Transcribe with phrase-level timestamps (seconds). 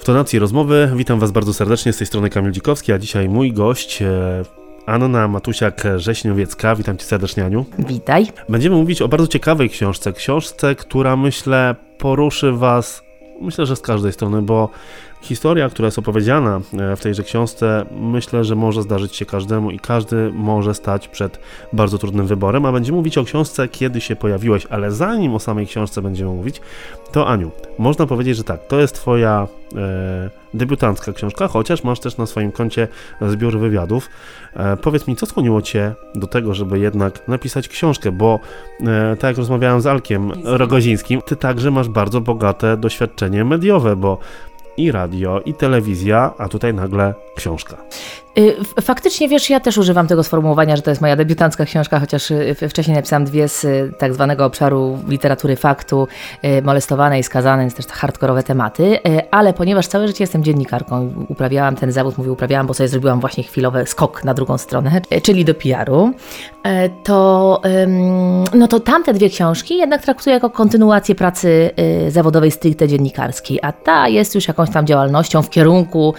[0.00, 3.52] W tonacji rozmowy witam Was bardzo serdecznie z tej strony Kamil Dzikowski, a dzisiaj mój
[3.52, 4.42] gość e,
[4.86, 6.76] Anna Matusiak-Rześniowiecka.
[6.76, 7.64] Witam Cię serdecznie, Aniu.
[7.78, 8.26] Witaj.
[8.48, 10.12] Będziemy mówić o bardzo ciekawej książce.
[10.12, 13.02] Książce, która myślę poruszy Was,
[13.40, 14.70] myślę, że z każdej strony, bo
[15.20, 19.78] Historia, która jest opowiedziana e, w tejże książce, myślę, że może zdarzyć się każdemu i
[19.78, 21.40] każdy może stać przed
[21.72, 25.66] bardzo trudnym wyborem, a będziemy mówić o książce, kiedy się pojawiłeś, ale zanim o samej
[25.66, 26.60] książce będziemy mówić,
[27.12, 32.16] to Aniu, można powiedzieć, że tak, to jest Twoja e, debiutancka książka, chociaż masz też
[32.16, 32.88] na swoim koncie
[33.28, 34.08] zbiór wywiadów.
[34.54, 38.40] E, powiedz mi, co skłoniło Cię do tego, żeby jednak napisać książkę, bo
[38.80, 44.18] e, tak jak rozmawiałem z Alkiem Rogozińskim, Ty także masz bardzo bogate doświadczenie mediowe, bo
[44.78, 47.76] i radio, i telewizja, a tutaj nagle książka.
[48.38, 52.30] Y, faktycznie, wiesz, ja też używam tego sformułowania, że to jest moja debiutancka książka, chociaż
[52.30, 56.08] y, wcześniej napisałam dwie z y, tak zwanego obszaru literatury faktu,
[56.62, 58.98] molestowane i skazane, więc też hardkorowe tematy,
[59.30, 63.44] ale ponieważ całe życie jestem dziennikarką, uprawiałam ten zawód, mówię uprawiałam, bo sobie zrobiłam właśnie
[63.44, 66.12] chwilowy skok na drugą stronę, czyli do PR-u,
[67.04, 67.62] to,
[68.54, 71.70] no to tamte dwie książki jednak traktuję jako kontynuację pracy
[72.08, 76.14] zawodowej stricte dziennikarskiej, a ta jest już jakąś tam działalnością w kierunku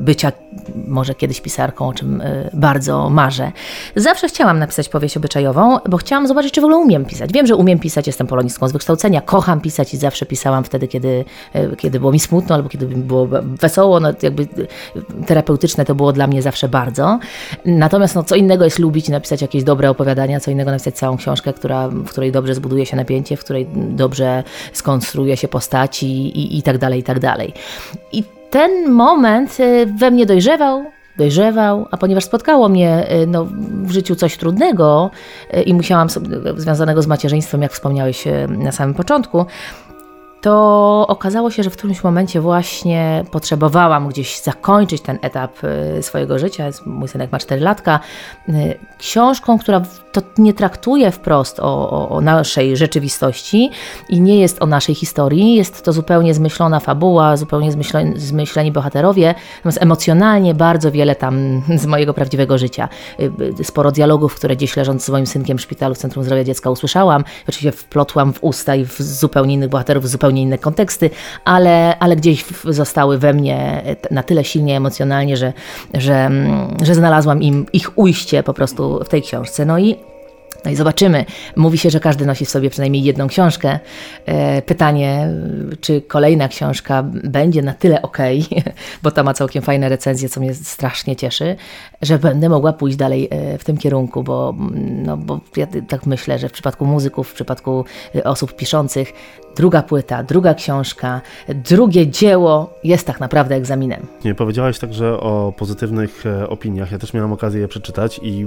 [0.00, 0.32] bycia
[0.86, 3.52] może kiedyś pisarką, o czym y, bardzo marzę.
[3.96, 7.32] Zawsze chciałam napisać powieść obyczajową, bo chciałam zobaczyć, czy w ogóle umiem pisać.
[7.32, 11.24] Wiem, że umiem pisać, jestem polonistką z wykształcenia, kocham pisać i zawsze pisałam wtedy, kiedy,
[11.56, 16.12] y, kiedy było mi smutno albo kiedy było wesoło, no jakby y, terapeutyczne to było
[16.12, 17.18] dla mnie zawsze bardzo.
[17.64, 21.16] Natomiast no, co innego jest lubić i napisać jakieś dobre opowiadania, co innego napisać całą
[21.16, 26.06] książkę, która, w której dobrze zbuduje się napięcie, w której dobrze skonstruuje się postaci
[26.38, 27.54] i, i tak dalej, i tak dalej.
[28.12, 30.84] I ten moment y, we mnie dojrzewał,
[31.16, 33.46] dojrzewał, a ponieważ spotkało mnie y, no,
[33.82, 35.10] w życiu coś trudnego
[35.56, 39.46] y, i musiałam sobie, związanego z macierzyństwem, jak wspomniałeś na samym początku,
[40.42, 45.52] to okazało się, że w którymś momencie właśnie potrzebowałam gdzieś zakończyć ten etap
[46.00, 46.70] swojego życia.
[46.86, 48.00] Mój synek ma 4 latka.
[48.98, 53.70] Książką, która to nie traktuje wprost o, o, o, naszej rzeczywistości
[54.08, 55.54] i nie jest o naszej historii.
[55.54, 61.86] Jest to zupełnie zmyślona fabuła, zupełnie zmyśleni, zmyśleni bohaterowie, natomiast emocjonalnie bardzo wiele tam z
[61.86, 62.88] mojego prawdziwego życia.
[63.20, 66.44] Y, y, sporo dialogów, które gdzieś leżąc z moim synkiem w szpitalu w Centrum Zdrowia
[66.44, 67.24] Dziecka usłyszałam.
[67.48, 71.10] Oczywiście wplotłam w usta i w zupełnie innych bohaterów, w zupełnie inne konteksty,
[71.44, 75.52] ale, ale gdzieś zostały we mnie na tyle silnie emocjonalnie, że,
[75.94, 79.64] że, mm, że znalazłam im ich ujście po prostu w tej książce.
[79.64, 79.96] No i
[80.64, 81.24] no i zobaczymy.
[81.56, 83.78] Mówi się, że każdy nosi w sobie przynajmniej jedną książkę.
[84.26, 85.28] E, pytanie,
[85.80, 88.18] czy kolejna książka będzie na tyle ok,
[89.02, 91.56] bo ta ma całkiem fajne recenzje, co mnie strasznie cieszy,
[92.02, 94.54] że będę mogła pójść dalej e, w tym kierunku, bo,
[95.04, 97.84] no, bo ja tak myślę, że w przypadku muzyków, w przypadku
[98.14, 99.12] e, osób piszących,
[99.56, 104.06] druga płyta, druga książka, drugie dzieło jest tak naprawdę egzaminem.
[104.24, 106.92] Nie powiedziałaś także o pozytywnych opiniach.
[106.92, 108.46] Ja też miałam okazję je przeczytać i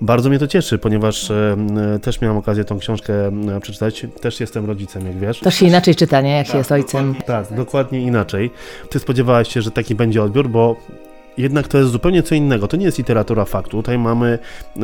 [0.00, 1.56] bardzo mnie to cieszy, ponieważ e,
[2.02, 4.06] też miałam okazję tą książkę e, przeczytać.
[4.20, 5.40] Też jestem rodzicem, jak wiesz.
[5.40, 6.36] To się inaczej czyta, nie?
[6.36, 7.12] Jak tak, się jest ojcem.
[7.12, 8.50] Dokładnie, tak, dokładnie inaczej.
[8.90, 10.76] Ty spodziewałaś się, że taki będzie odbiór, bo
[11.38, 12.68] jednak to jest zupełnie co innego.
[12.68, 13.70] To nie jest literatura faktu.
[13.70, 14.38] Tutaj mamy
[14.76, 14.80] e,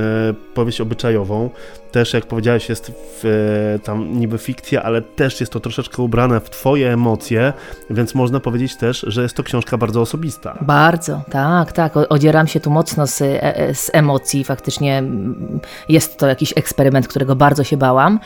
[0.55, 1.51] powieść obyczajową.
[1.93, 6.41] Też, jak powiedziałeś, jest w, e, tam niby fikcja, ale też jest to troszeczkę ubrane
[6.41, 7.53] w Twoje emocje,
[7.91, 10.59] więc można powiedzieć też, że jest to książka bardzo osobista.
[10.61, 11.93] Bardzo, tak, tak.
[11.97, 14.45] Odzieram się tu mocno z, e, e, z emocji.
[14.45, 18.21] Faktycznie mm, jest to jakiś eksperyment, którego bardzo się bałam.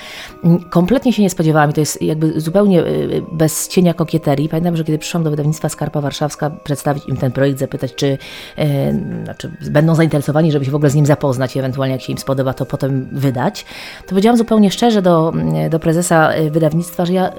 [0.44, 2.84] Mm, kompletnie się nie spodziewałam i to jest jakby zupełnie
[3.32, 4.48] bez cienia kokieterii.
[4.48, 8.18] Pamiętam, że kiedy przyszłam do wydawnictwa Skarpa Warszawska przedstawić im ten projekt, zapytać, czy E,
[9.24, 12.52] znaczy będą zainteresowani, żeby się w ogóle z nim zapoznać ewentualnie jak się im spodoba,
[12.52, 13.64] to potem wydać,
[14.02, 15.32] to powiedziałam zupełnie szczerze do,
[15.70, 17.32] do prezesa e, wydawnictwa, że ja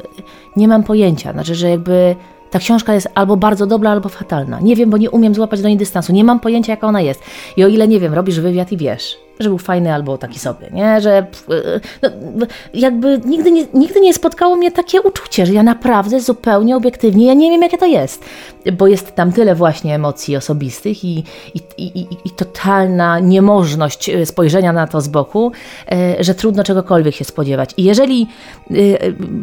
[0.56, 2.16] nie mam pojęcia, znaczy, że jakby
[2.52, 4.60] ta książka jest albo bardzo dobra, albo fatalna.
[4.60, 6.14] Nie wiem, bo nie umiem złapać do niej dystansu.
[6.14, 7.24] Nie mam pojęcia, jaka ona jest.
[7.58, 10.70] I o ile, nie wiem, robisz wywiad i wiesz, że był fajny albo taki sobie,
[10.72, 11.02] nie?
[11.02, 11.26] Że
[12.36, 17.26] no, jakby nigdy nie, nigdy nie spotkało mnie takie uczucie, że ja naprawdę zupełnie obiektywnie,
[17.26, 18.26] ja nie wiem jakie to jest,
[18.74, 21.24] bo jest tam tyle właśnie emocji osobistych i,
[21.56, 25.52] i, i, i totalna niemożność e, spojrzenia na to z boku,
[25.92, 27.74] e, że trudno czegokolwiek się spodziewać.
[27.78, 28.28] I jeżeli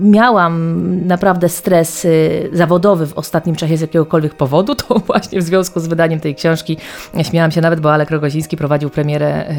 [0.01, 2.07] miałam naprawdę stres
[2.53, 6.77] zawodowy w ostatnim czasie z jakiegokolwiek powodu, to właśnie w związku z wydaniem tej książki
[7.23, 9.55] śmiałam się nawet, bo Alek Rogoziński prowadził premierę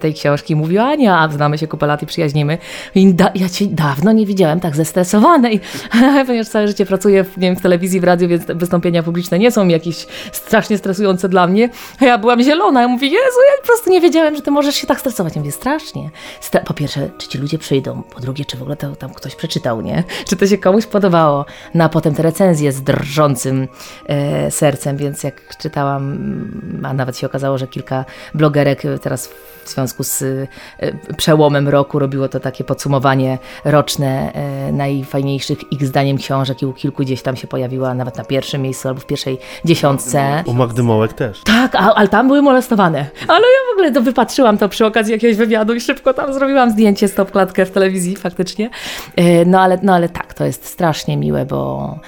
[0.00, 0.56] tej książki.
[0.56, 2.58] Mówi, Ania, znamy się kupę lat i przyjaźnimy.
[2.94, 5.60] I da, ja cię dawno nie widziałem tak zestresowanej,
[6.26, 9.50] ponieważ całe życie pracuję w, nie wiem, w telewizji, w radiu, więc wystąpienia publiczne nie
[9.50, 11.68] są jakieś strasznie stresujące dla mnie.
[12.00, 12.82] A ja byłam zielona.
[12.82, 15.34] Ja mówię, Jezu, ja po prostu nie wiedziałem, że ty możesz się tak stresować.
[15.34, 16.10] Ja mówię, strasznie.
[16.40, 18.02] Stra po pierwsze, czy ci ludzie przyjdą?
[18.02, 20.04] Po drugie, czy w ogóle to tam ktoś przeczytał, nie?
[20.28, 21.46] Czy to się komuś podobało?
[21.74, 23.68] No a potem te recenzje z drżącym
[24.06, 26.18] e, sercem, więc jak czytałam,
[26.82, 29.30] a nawet się okazało, że kilka blogerek teraz
[29.64, 30.46] w związku z e,
[31.16, 37.02] przełomem roku robiło to takie podsumowanie roczne e, najfajniejszych ich zdaniem książek i u kilku
[37.02, 40.42] gdzieś tam się pojawiła nawet na pierwszym miejscu albo w pierwszej dziesiątce.
[40.46, 41.40] U Magdy Mołek też.
[41.44, 43.06] Tak, ale tam były molestowane.
[43.28, 46.70] Ale ja w ogóle to wypatrzyłam to przy okazji jakiegoś wywiadu i szybko tam zrobiłam
[46.70, 48.70] zdjęcie, stop klatkę w telewizji faktycznie.
[49.16, 51.98] E, no ale, no ale tak, to jest strasznie miłe, bo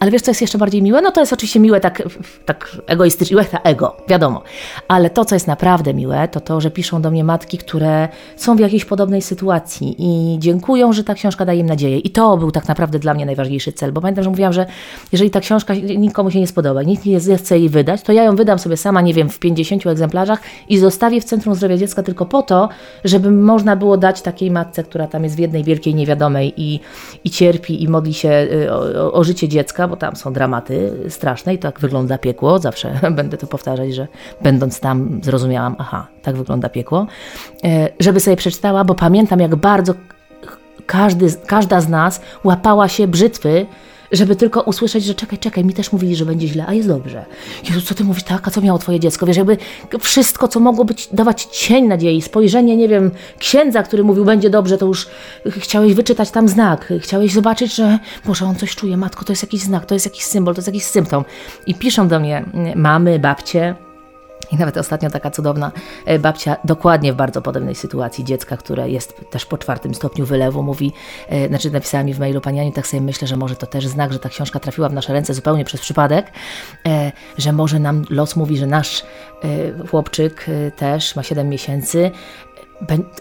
[0.00, 1.02] ale wiesz, co jest jeszcze bardziej miłe?
[1.02, 2.02] No to jest oczywiście miłe tak,
[2.44, 4.42] tak egoistycznie, ta ego, wiadomo.
[4.88, 8.56] Ale to, co jest naprawdę miłe, to to, że piszą do mnie matki, które są
[8.56, 11.98] w jakiejś podobnej sytuacji i dziękują, że ta książka daje im nadzieję.
[11.98, 14.66] I to był tak naprawdę dla mnie najważniejszy cel, bo pamiętam, że mówiłam, że
[15.12, 18.36] jeżeli ta książka nikomu się nie spodoba, nikt nie chce jej wydać, to ja ją
[18.36, 22.26] wydam sobie sama, nie wiem, w 50 egzemplarzach i zostawię w Centrum Zdrowia Dziecka tylko
[22.26, 22.68] po to,
[23.04, 26.80] żeby można było dać takiej matce, która tam jest w jednej wielkiej niewiadomej i,
[27.24, 31.54] i cierpi i modli się y, o, o życie dziecka, bo tam są dramaty straszne
[31.54, 32.58] i tak wygląda piekło.
[32.58, 34.08] Zawsze będę to powtarzać, że
[34.42, 37.06] będąc tam zrozumiałam, aha, tak wygląda piekło.
[37.64, 39.94] E, żeby sobie przeczytała, bo pamiętam jak bardzo
[40.86, 43.66] każdy, każda z nas łapała się brzytwy,
[44.12, 47.24] żeby tylko usłyszeć, że czekaj, czekaj, mi też mówili, że będzie źle, a jest dobrze.
[47.68, 49.26] Jezu, co ty mówisz tak, a co miało twoje dziecko?
[49.26, 49.56] Wiesz, jakby
[50.00, 54.78] wszystko, co mogło być, dawać cień nadziei, spojrzenie, nie wiem, księdza, który mówił, będzie dobrze,
[54.78, 55.08] to już
[55.46, 59.60] chciałeś wyczytać tam znak, chciałeś zobaczyć, że może on coś czuje, matko, to jest jakiś
[59.60, 61.24] znak, to jest jakiś symbol, to jest jakiś symptom.
[61.66, 62.44] I piszą do mnie
[62.76, 63.74] mamy, babcie,
[64.52, 65.72] i nawet ostatnio taka cudowna
[66.04, 70.62] e, babcia, dokładnie w bardzo podobnej sytuacji dziecka, które jest też po czwartym stopniu wylewu,
[70.62, 70.92] mówi,
[71.28, 73.86] e, znaczy napisała mi w mailu Pani Aniu, tak sobie myślę, że może to też
[73.86, 76.32] znak, że ta książka trafiła w nasze ręce zupełnie przez przypadek,
[76.86, 79.04] e, że może nam los mówi, że nasz
[79.90, 82.10] chłopczyk też ma 7 miesięcy,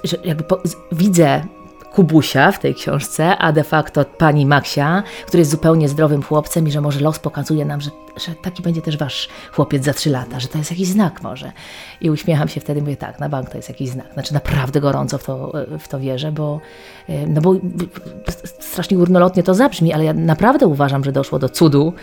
[0.04, 0.62] że jakby po,
[0.92, 1.42] widzę
[1.94, 6.72] Kubusia w tej książce, a de facto pani Maksia, który jest zupełnie zdrowym chłopcem i
[6.72, 10.40] że może los pokazuje nam, że, że taki będzie też wasz chłopiec za trzy lata,
[10.40, 11.52] że to jest jakiś znak może.
[12.02, 14.14] I uśmiecham się wtedy, mówię tak, na bank to jest jakiś znak.
[14.14, 16.60] Znaczy naprawdę gorąco w to, w to wierzę, bo,
[17.10, 17.56] e, no bo
[18.60, 21.94] strasznie górnolotnie to zabrzmi, ale ja naprawdę uważam, że doszło do cudu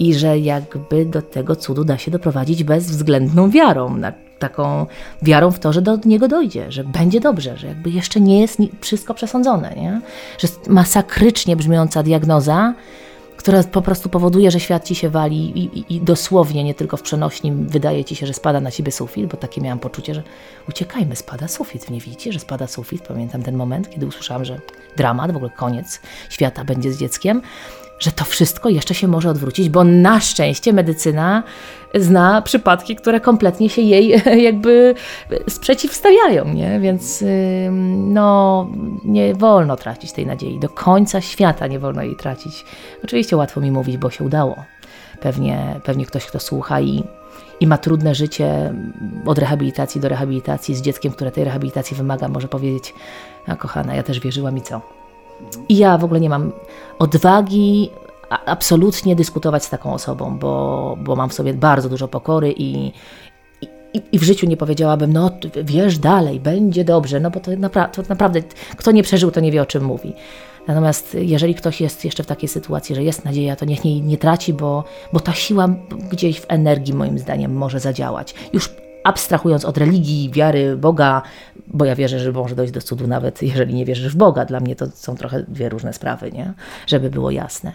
[0.00, 4.00] i że jakby do tego cudu da się doprowadzić bezwzględną wiarą
[4.38, 4.86] taką
[5.22, 8.58] wiarą w to, że do niego dojdzie, że będzie dobrze, że jakby jeszcze nie jest
[8.80, 10.00] wszystko przesądzone, nie?
[10.38, 12.74] że jest masakrycznie brzmiąca diagnoza,
[13.36, 16.96] która po prostu powoduje, że świat ci się wali i, i, i, dosłownie, nie tylko
[16.96, 20.22] w przenośnim, wydaje ci się, że spada na ciebie sufit, bo takie miałam poczucie, że
[20.68, 21.90] uciekajmy, spada sufit.
[21.90, 23.02] Nie widzicie, że spada sufit?
[23.02, 24.60] Pamiętam ten moment, kiedy usłyszałam, że
[24.96, 26.00] dramat, w ogóle koniec
[26.30, 27.42] świata będzie z dzieckiem
[28.00, 31.42] że to wszystko jeszcze się może odwrócić, bo na szczęście medycyna
[31.94, 34.94] zna przypadki, które kompletnie się jej jakby
[35.48, 36.80] sprzeciwstawiają, nie?
[36.80, 37.24] Więc
[37.90, 38.66] no,
[39.04, 40.58] nie wolno tracić tej nadziei.
[40.58, 42.64] Do końca świata nie wolno jej tracić.
[43.04, 44.56] Oczywiście łatwo mi mówić, bo się udało.
[45.20, 47.04] Pewnie, pewnie ktoś, kto słucha i,
[47.60, 48.74] i ma trudne życie
[49.26, 52.94] od rehabilitacji do rehabilitacji z dzieckiem, które tej rehabilitacji wymaga, może powiedzieć,
[53.46, 54.99] a kochana, ja też wierzyłam i co?
[55.68, 56.52] I ja w ogóle nie mam
[56.98, 57.90] odwagi
[58.46, 62.92] absolutnie dyskutować z taką osobą, bo, bo mam w sobie bardzo dużo pokory i,
[63.94, 65.30] i, i w życiu nie powiedziałabym, no
[65.64, 68.42] wiesz dalej, będzie dobrze, no bo to, napra to naprawdę,
[68.76, 70.14] kto nie przeżył, to nie wie o czym mówi.
[70.68, 74.18] Natomiast jeżeli ktoś jest jeszcze w takiej sytuacji, że jest nadzieja, to niech jej nie
[74.18, 75.68] traci, bo, bo ta siła
[76.10, 78.34] gdzieś w energii, moim zdaniem, może zadziałać.
[78.52, 78.70] Już
[79.04, 81.22] abstrahując od religii, wiary, Boga,
[81.66, 84.44] bo ja wierzę, że może dojść do cudu nawet jeżeli nie wierzysz w Boga.
[84.44, 86.52] Dla mnie to są trochę dwie różne sprawy, nie?
[86.86, 87.72] Żeby było jasne.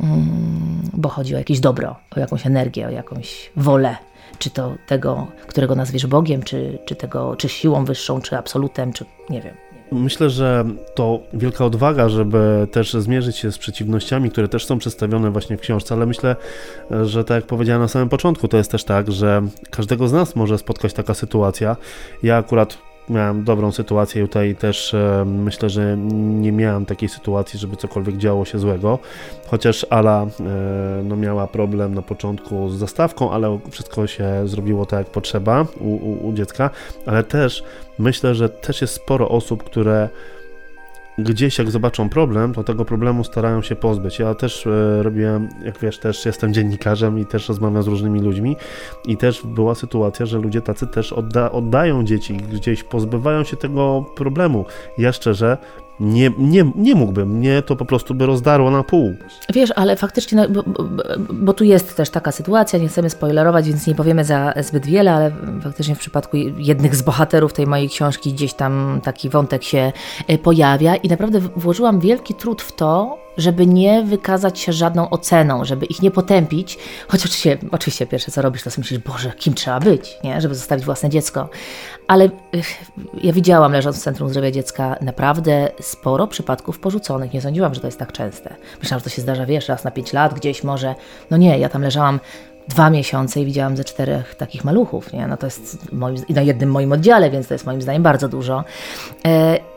[0.00, 3.96] Mm, bo chodzi o jakieś dobro, o jakąś energię, o jakąś wolę.
[4.38, 9.04] Czy to tego, którego nazwiesz Bogiem, czy, czy, tego, czy siłą wyższą, czy absolutem, czy
[9.30, 9.54] nie wiem.
[9.92, 10.64] Myślę, że
[10.94, 15.60] to wielka odwaga, żeby też zmierzyć się z przeciwnościami, które też są przedstawione właśnie w
[15.60, 16.36] książce, ale myślę,
[17.02, 20.36] że tak jak powiedziałem na samym początku, to jest też tak, że każdego z nas
[20.36, 21.76] może spotkać taka sytuacja.
[22.22, 22.78] Ja akurat
[23.08, 28.44] miałem dobrą sytuację tutaj też e, myślę, że nie miałem takiej sytuacji, żeby cokolwiek działo
[28.44, 28.98] się złego,
[29.46, 34.98] chociaż Ala e, no, miała problem na początku z zastawką, ale wszystko się zrobiło tak
[34.98, 36.70] jak potrzeba u, u, u dziecka,
[37.06, 37.62] ale też
[37.98, 40.08] myślę, że też jest sporo osób, które
[41.18, 44.18] gdzieś jak zobaczą problem, to tego problemu starają się pozbyć.
[44.18, 48.56] Ja też e, robiłem, jak wiesz, też jestem dziennikarzem i też rozmawiam z różnymi ludźmi
[49.06, 54.04] i też była sytuacja, że ludzie tacy też odda oddają dzieci, gdzieś pozbywają się tego
[54.16, 54.64] problemu.
[54.98, 55.58] Ja szczerze
[56.00, 59.14] nie, nie, nie mógłbym, mnie to po prostu by rozdarło na pół.
[59.54, 60.84] Wiesz, ale faktycznie, no, bo, bo,
[61.32, 65.12] bo, tu jest też taka sytuacja, nie chcemy spoilerować, więc nie powiemy za zbyt wiele,
[65.12, 69.92] ale faktycznie w przypadku jednych z bohaterów tej mojej książki gdzieś tam taki wątek się
[70.28, 75.64] e, pojawia i naprawdę włożyłam wielki trud w to, żeby nie wykazać się żadną oceną,
[75.64, 76.78] żeby ich nie potępić,
[77.08, 80.40] choć oczywiście, oczywiście pierwsze co robisz, to sobie myślisz, Boże, kim trzeba być, nie?
[80.40, 81.48] żeby zostawić własne dziecko.
[82.08, 82.30] Ale
[83.22, 87.32] ja widziałam, leżąc w Centrum Zdrowia Dziecka, naprawdę sporo przypadków porzuconych.
[87.32, 88.54] Nie sądziłam, że to jest tak częste.
[88.82, 90.94] Myślałam, że to się zdarza, wiesz, raz na pięć lat, gdzieś może.
[91.30, 92.20] No nie, ja tam leżałam
[92.68, 95.26] dwa miesiące i widziałam ze czterech takich maluchów, nie?
[95.26, 98.64] No to jest moim, na jednym moim oddziale, więc to jest moim zdaniem bardzo dużo.
[99.26, 99.75] E,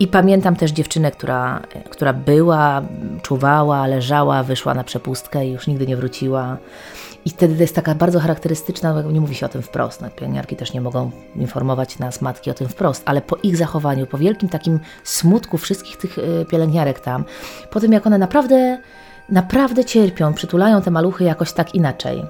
[0.00, 2.82] i pamiętam też dziewczynę, która, która była,
[3.22, 6.56] czuwała, leżała, wyszła na przepustkę i już nigdy nie wróciła.
[7.24, 10.56] I wtedy to jest taka bardzo charakterystyczna, nie mówi się o tym wprost, no, pielęgniarki
[10.56, 14.48] też nie mogą informować nas, matki o tym wprost, ale po ich zachowaniu, po wielkim
[14.48, 17.24] takim smutku wszystkich tych y, pielęgniarek tam,
[17.70, 18.78] po tym jak one naprawdę,
[19.28, 22.24] naprawdę cierpią, przytulają te maluchy jakoś tak inaczej,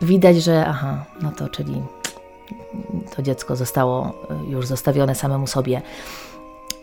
[0.00, 1.82] widać, że aha, no to czyli
[3.16, 5.82] to dziecko zostało y, już zostawione samemu sobie.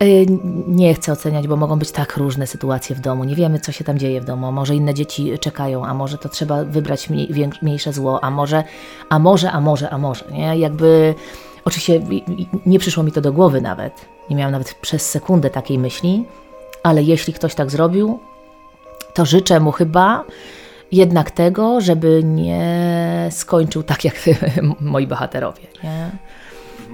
[0.04, 0.26] Y,
[0.68, 3.24] nie chcę oceniać, bo mogą być tak różne sytuacje w domu.
[3.24, 4.52] Nie wiemy, co się tam dzieje w domu.
[4.52, 7.30] Może inne dzieci czekają, a może to trzeba wybrać mniej,
[7.62, 8.64] mniejsze zło, a może,
[9.10, 10.26] a może, a może, a może.
[10.32, 10.58] Nie?
[10.58, 11.16] Jakby
[11.66, 12.02] oczywiście
[12.66, 14.06] nie przyszło mi to do głowy nawet.
[14.30, 16.26] Nie miałam nawet przez sekundę takiej myśli,
[16.84, 18.20] ale jeśli ktoś tak zrobił,
[19.14, 20.24] to życzę mu chyba
[20.92, 24.16] jednak tego, żeby nie skończył tak jak
[24.80, 25.64] moi bohaterowie.
[25.84, 26.10] Nie?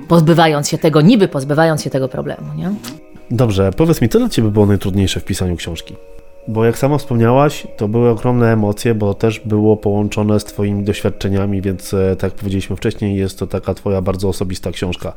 [0.07, 2.53] Pozbywając się tego, niby pozbywając się tego problemu.
[2.57, 2.71] Nie?
[3.31, 5.95] Dobrze, powiedz mi, co dla Ciebie było najtrudniejsze w pisaniu książki?
[6.47, 11.61] Bo jak sama wspomniałaś, to były ogromne emocje, bo też było połączone z Twoimi doświadczeniami,
[11.61, 15.13] więc e, tak jak powiedzieliśmy wcześniej, jest to taka Twoja bardzo osobista książka.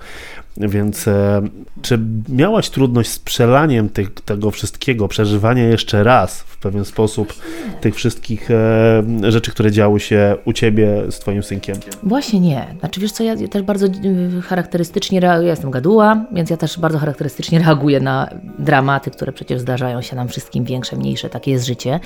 [0.56, 1.42] Więc e,
[1.82, 7.34] czy miałaś trudność z przelaniem tych, tego wszystkiego, przeżywania jeszcze raz w pewien sposób
[7.80, 11.76] tych wszystkich e, rzeczy, które działy się u Ciebie z Twoim synkiem?
[12.02, 12.66] Właśnie nie.
[12.80, 13.86] Znaczy wiesz co, ja też bardzo
[14.42, 20.02] charakterystycznie ja jestem gaduła, więc ja też bardzo charakterystycznie reaguję na dramaty, które przecież zdarzają
[20.02, 22.00] się nam wszystkim większe, mniejsze takie jest życie.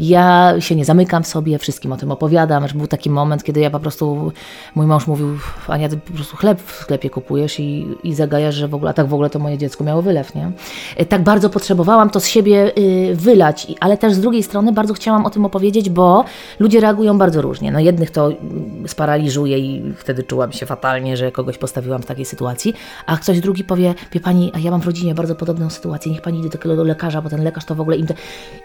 [0.00, 3.70] Ja się nie zamykam w sobie, wszystkim o tym opowiadam, był taki moment, kiedy ja
[3.70, 4.32] po prostu,
[4.74, 8.68] mój mąż mówił, Ania, ty po prostu chleb w sklepie kupujesz i, i zagajasz, że
[8.68, 10.50] w ogóle, tak w ogóle to moje dziecko miało wylew, nie?
[10.96, 14.94] E, tak bardzo potrzebowałam to z siebie y, wylać, ale też z drugiej strony bardzo
[14.94, 16.24] chciałam o tym opowiedzieć, bo
[16.58, 17.72] ludzie reagują bardzo różnie.
[17.72, 22.24] No jednych to mm, sparaliżuje i wtedy czułam się fatalnie, że kogoś postawiłam w takiej
[22.24, 22.74] sytuacji,
[23.06, 26.22] a ktoś drugi powie, wie pani, a ja mam w rodzinie bardzo podobną sytuację, niech
[26.22, 28.06] pani idzie do lekarza, bo ten lekarz to w ogóle im...
[28.06, 28.14] Te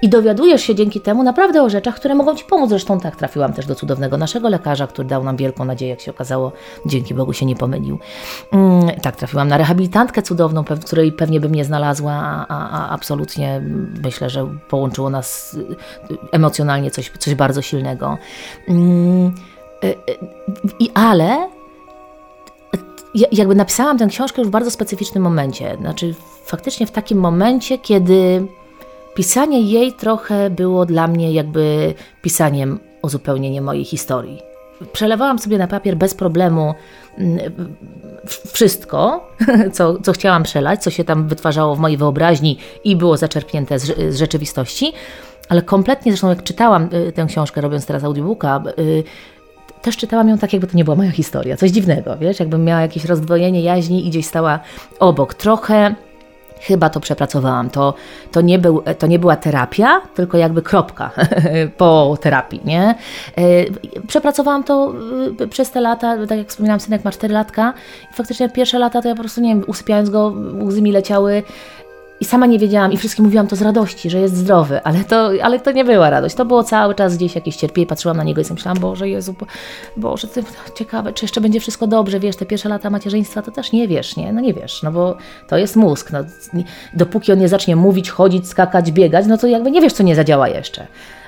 [0.01, 2.69] i dowiadujesz się dzięki temu naprawdę o rzeczach, które mogą Ci pomóc.
[2.69, 6.11] Zresztą tak trafiłam też do cudownego naszego lekarza, który dał nam wielką nadzieję, jak się
[6.11, 6.51] okazało,
[6.85, 7.99] dzięki Bogu się nie pomylił.
[8.51, 13.61] Mm, tak, trafiłam na rehabilitantkę cudowną, której pewnie bym nie znalazła, a, a, absolutnie
[14.03, 18.17] myślę, że połączyło nas y, emocjonalnie coś, coś bardzo silnego.
[18.67, 19.33] Mm,
[19.83, 19.95] y, y,
[20.79, 21.49] I ale
[23.31, 25.77] jakby napisałam tę książkę już w bardzo specyficznym momencie.
[25.79, 28.47] Znaczy, faktycznie w takim momencie, kiedy
[29.15, 34.41] Pisanie jej trochę było dla mnie jakby pisaniem uzupełnienie mojej historii.
[34.93, 36.73] Przelewałam sobie na papier bez problemu
[37.17, 37.39] mm,
[38.53, 39.29] wszystko,
[39.73, 44.13] co, co chciałam przelać, co się tam wytwarzało w mojej wyobraźni i było zaczerpnięte z,
[44.13, 44.93] z rzeczywistości,
[45.49, 49.03] ale kompletnie, zresztą jak czytałam y, tę książkę, robiąc teraz audiobooka, y,
[49.81, 52.81] też czytałam ją tak, jakby to nie była moja historia, coś dziwnego, wiesz, jakbym miała
[52.81, 54.59] jakieś rozdwojenie jaźni i gdzieś stała
[54.99, 55.33] obok.
[55.33, 55.95] Trochę
[56.63, 57.69] chyba to przepracowałam.
[57.69, 57.93] To,
[58.31, 61.11] to, nie był, to nie była terapia, tylko jakby kropka
[61.77, 62.95] po terapii, nie?
[63.37, 63.43] E,
[64.07, 64.93] przepracowałam to
[65.39, 67.73] e, przez te lata, tak jak wspominałam, synek ma 4 latka
[68.11, 71.43] i faktycznie pierwsze lata to ja po prostu, nie wiem, usypiając go, łzy mi leciały,
[72.23, 75.31] i sama nie wiedziałam i wszystkim mówiłam to z radości, że jest zdrowy, ale to,
[75.41, 76.35] ale to nie była radość.
[76.35, 77.87] To było cały czas gdzieś jakieś cierpienie.
[77.87, 79.35] Patrzyłam na niego i myślałam, Boże Jezu,
[79.97, 80.43] Boże, ty,
[80.75, 84.15] ciekawe, czy jeszcze będzie wszystko dobrze, wiesz, te pierwsze lata macierzyństwa to też nie wiesz,
[84.15, 84.33] nie?
[84.33, 86.11] No nie wiesz, no bo to jest mózg.
[86.11, 86.19] No,
[86.93, 90.15] dopóki on nie zacznie mówić, chodzić, skakać, biegać, no to jakby nie wiesz, co nie
[90.15, 90.87] zadziała jeszcze.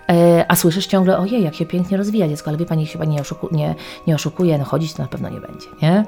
[0.09, 3.21] E, a słyszysz ciągle, ojej, jak się pięknie rozwija dziecko, ale wie Pani, chyba nie,
[3.21, 3.75] oszuku, nie,
[4.07, 6.05] nie oszukuje, no chodzić to na pewno nie będzie, nie?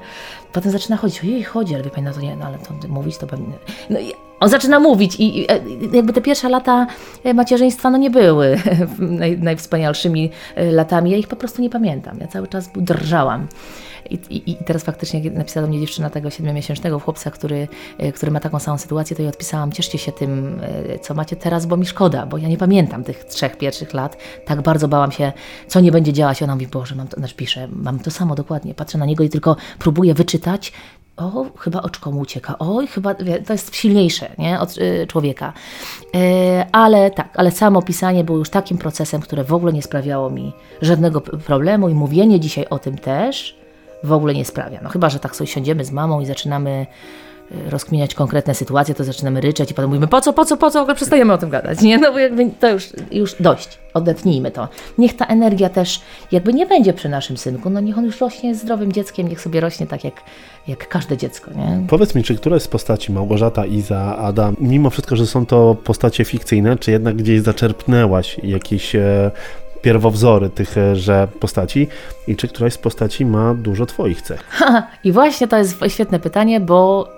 [0.52, 3.18] Potem zaczyna chodzić, ojej, chodzi, ale wie Pani, no to nie, no ale to mówić
[3.18, 3.52] to pewnie...
[3.90, 3.98] No
[4.40, 5.60] on zaczyna mówić i, i e,
[5.92, 6.86] jakby te pierwsze lata
[7.24, 8.58] e, macierzyństwa no nie były
[8.98, 13.46] naj, najwspanialszymi latami, ja ich po prostu nie pamiętam, ja cały czas drżałam.
[14.10, 17.68] I, i, teraz faktycznie napisała do mnie dziewczyna tego siedmiomiesięcznego chłopca, który,
[18.14, 20.60] który ma taką samą sytuację, to jej odpisałam, cieszcie się tym,
[21.02, 24.16] co macie teraz, bo mi szkoda, bo ja nie pamiętam tych trzech pierwszych lat.
[24.44, 25.32] Tak bardzo bałam się,
[25.66, 26.42] co nie będzie działać.
[26.42, 28.74] Ona mówi, Boże, mam to, znaczy pisze, mam to samo dokładnie.
[28.74, 30.72] Patrzę na niego i tylko próbuję wyczytać,
[31.18, 33.14] o, chyba oczko mu ucieka, oj, chyba
[33.46, 35.52] to jest silniejsze nie, od y, człowieka.
[36.72, 40.52] Ale tak, ale samo pisanie było już takim procesem, które w ogóle nie sprawiało mi
[40.82, 43.57] żadnego problemu i mówienie dzisiaj o tym też
[44.04, 44.80] w ogóle nie sprawia.
[44.82, 46.86] No chyba, że tak sobie siądziemy z mamą i zaczynamy
[47.52, 50.70] Y, rozkminiać konkretne sytuacje, to zaczynamy ryczeć i potem mówimy, po co, po co, po
[50.70, 51.98] co, w ogóle przestajemy o tym gadać, nie?
[52.08, 54.68] No bo jakby to już, już dość, odetnijmy to.
[54.98, 56.00] Niech ta energia też
[56.32, 59.60] jakby nie będzie przy naszym synku, no niech on już rośnie zdrowym dzieckiem, niech sobie
[59.60, 60.14] rośnie tak jak,
[60.68, 61.86] jak każde dziecko, nie?
[61.88, 66.24] Powiedz mi, czy któraś z postaci, Małgorzata, Iza, Adam, mimo wszystko, że są to postacie
[66.24, 69.30] fikcyjne, czy jednak gdzieś zaczerpnęłaś jakieś e,
[69.82, 71.88] pierwowzory tychże postaci
[72.26, 74.60] i czy któraś z postaci ma dużo Twoich cech?
[75.04, 77.08] I właśnie to jest świetne pytanie, bo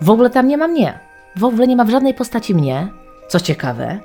[0.00, 0.98] w ogóle tam nie ma mnie.
[1.36, 2.88] W ogóle nie ma w żadnej postaci mnie,
[3.28, 3.98] co ciekawe.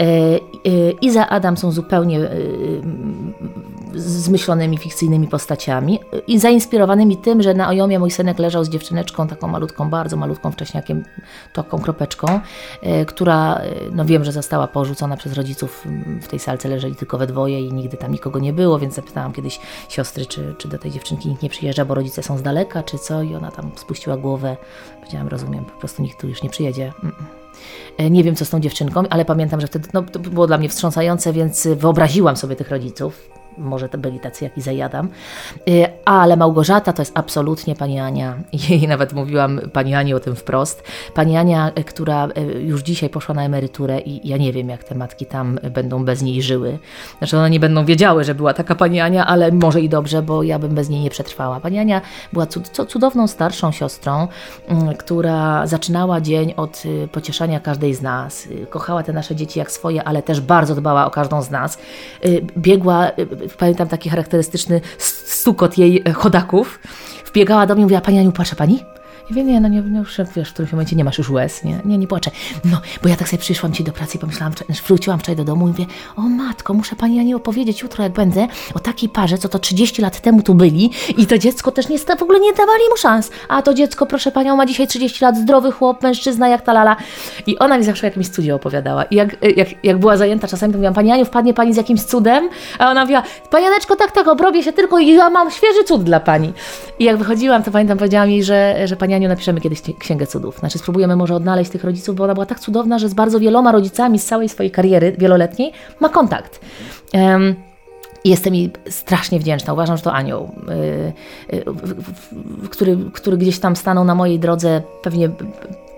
[0.00, 2.30] E, e, Iza Adam są zupełnie e,
[3.94, 9.48] zmyślonymi, fikcyjnymi postaciami i zainspirowanymi tym, że na Ojomie mój synek leżał z dziewczyneczką, taką
[9.48, 11.04] malutką, bardzo malutką wcześniakiem,
[11.52, 12.40] taką kropeczką,
[13.06, 13.60] która,
[13.92, 15.86] no wiem, że została porzucona przez rodziców,
[16.22, 19.32] w tej salce leżeli tylko we dwoje i nigdy tam nikogo nie było, więc zapytałam
[19.32, 22.82] kiedyś siostry, czy, czy do tej dziewczynki nikt nie przyjeżdża, bo rodzice są z daleka,
[22.82, 24.56] czy co i ona tam spuściła głowę.
[25.00, 26.92] Powiedziałam, rozumiem, po prostu nikt tu już nie przyjedzie.
[27.02, 27.45] Mm -mm.
[27.98, 30.58] E, nie wiem, co z tą dziewczynką, ale pamiętam, że wtedy no, to było dla
[30.58, 35.08] mnie wstrząsające, więc wyobraziłam sobie tych rodziców może to byli tacy, jak i zajadam.
[35.68, 38.34] Y, ale Małgorzata to jest absolutnie pani Ania.
[38.68, 40.82] Jej nawet mówiłam pani Ani o tym wprost.
[41.14, 44.84] Pani Ania, y, która y, już dzisiaj poszła na emeryturę i ja nie wiem, jak
[44.84, 46.78] te matki tam będą bez niej żyły.
[47.18, 50.42] Znaczy one nie będą wiedziały, że była taka pani Ania, ale może i dobrze, bo
[50.42, 51.60] ja bym bez niej nie przetrwała.
[51.60, 52.00] Pani Ania
[52.32, 52.46] była
[52.88, 54.28] cudowną starszą siostrą,
[54.68, 56.82] mm, która zaczynała dzień od
[57.12, 58.48] pocieszania każdej z nas.
[58.70, 61.78] Kochała te nasze dzieci jak swoje, ale też bardzo dbała o każdą z nas.
[62.58, 63.10] Biegła
[63.58, 66.80] pamiętam taki charakterystyczny stukot jej e, chodaków.
[67.26, 68.95] Wbiegała do mnie i mówiła, Pani Aniu, płacze Pani?
[69.30, 71.64] Ja mówię, nie, no nie, no już, wiesz, w którymś momencie nie masz już łez,
[71.64, 72.30] nie, nie, nie płaczę.
[72.64, 74.54] No, bo ja tak sobie przyszłam ci do pracy i pomyślałam,
[74.86, 78.46] wróciłam wczoraj do domu i mówię, o matko, muszę pani Ani opowiedzieć jutro, jak będę,
[78.74, 81.98] o takiej parze, co to 30 lat temu tu byli i to dziecko też nie,
[81.98, 83.30] w ogóle nie dawali mu szans.
[83.48, 86.96] A to dziecko, proszę panią, ma dzisiaj 30 lat, zdrowy chłop, mężczyzna, jak ta lala.
[87.46, 89.04] I ona mi zawsze o jakimś cudzie opowiadała.
[89.04, 92.02] I jak, jak, jak była zajęta czasami, to mówiłam, pani Aniu, wpadnie pani z jakimś
[92.02, 92.48] cudem?
[92.78, 96.04] A ona mówiła, pani Janeczko, tak, tak, obrobię się tylko i ja mam świeży cud
[96.04, 96.52] dla pani.
[96.98, 100.58] I jak wychodziłam, to pamiętam, powiedziała mi, że, że pani Aniu, napiszemy kiedyś Księgę Cudów.
[100.58, 103.72] Znaczy spróbujemy może odnaleźć tych rodziców, bo ona była tak cudowna, że z bardzo wieloma
[103.72, 106.60] rodzicami z całej swojej kariery wieloletniej ma kontakt.
[107.14, 107.54] Um,
[108.24, 109.72] Jestem jej strasznie wdzięczna.
[109.72, 110.50] Uważam, że to anioł,
[111.48, 115.30] yy, yy, który, który gdzieś tam stanął na mojej drodze pewnie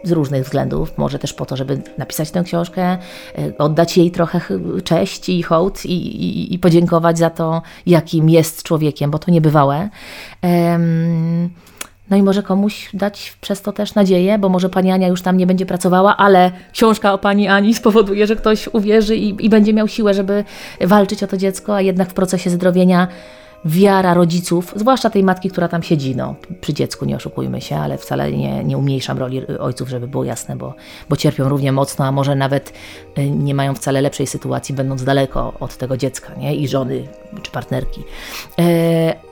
[0.04, 0.98] z różnych względów.
[0.98, 2.98] Może też po to, żeby napisać tę książkę,
[3.38, 4.40] yy, oddać jej trochę
[4.84, 9.88] cześć i hołd i, i, i, podziękować za to, jakim jest człowiekiem, bo to niebywałe.
[12.10, 15.36] No i może komuś dać przez to też nadzieję, bo może pani Ania już tam
[15.36, 19.74] nie będzie pracowała, ale książka o pani Ani spowoduje, że ktoś uwierzy i, i będzie
[19.74, 20.44] miał siłę, żeby
[20.80, 23.08] walczyć o to dziecko, a jednak w procesie zdrowienia
[23.64, 27.98] wiara rodziców, zwłaszcza tej matki, która tam siedzi, no, przy dziecku, nie oszukujmy się, ale
[27.98, 30.74] wcale nie, nie umniejszam roli ojców, żeby było jasne, bo,
[31.08, 32.72] bo cierpią równie mocno, a może nawet
[33.18, 36.56] y, nie mają wcale lepszej sytuacji, będąc daleko od tego dziecka, nie?
[36.56, 37.02] I żony
[37.42, 38.04] czy partnerki.
[38.58, 39.27] E,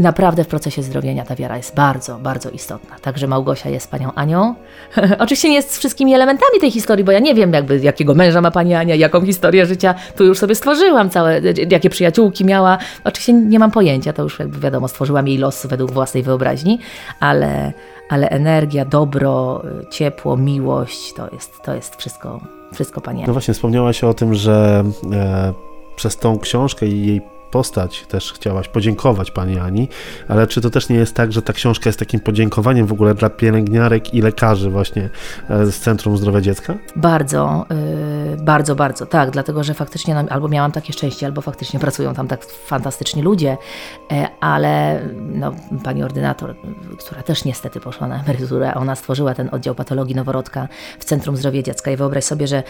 [0.00, 2.96] naprawdę w procesie zdrowienia ta wiara jest bardzo, bardzo istotna.
[3.02, 4.54] Także Małgosia jest panią Anią.
[5.18, 8.40] Oczywiście nie jest z wszystkimi elementami tej historii, bo ja nie wiem, jakby, jakiego męża
[8.40, 12.78] ma pani Ania, jaką historię życia tu już sobie stworzyłam, całe, jakie przyjaciółki miała.
[13.04, 16.78] Oczywiście nie mam pojęcia, to już jakby wiadomo, stworzyłam jej los według własnej wyobraźni,
[17.20, 17.72] ale,
[18.08, 22.40] ale energia, dobro, ciepło, miłość to jest, to jest wszystko,
[22.74, 23.26] wszystko pani Ania.
[23.26, 25.52] No właśnie, wspomniałaś o tym, że e,
[25.96, 29.88] przez tą książkę i jej postać też chciałaś podziękować pani Ani,
[30.28, 33.14] ale czy to też nie jest tak, że ta książka jest takim podziękowaniem w ogóle
[33.14, 35.10] dla pielęgniarek i lekarzy właśnie
[35.48, 36.74] e, z Centrum Zdrowia Dziecka?
[36.96, 37.66] Bardzo,
[38.30, 42.14] yy, bardzo, bardzo, tak, dlatego, że faktycznie no, albo miałam takie szczęście, albo faktycznie pracują
[42.14, 43.56] tam tak fantastyczni ludzie,
[44.10, 46.54] yy, ale no, pani ordynator,
[46.98, 51.62] która też niestety poszła na emeryturę, ona stworzyła ten oddział patologii noworodka w Centrum Zdrowia
[51.62, 52.62] Dziecka i wyobraź sobie, że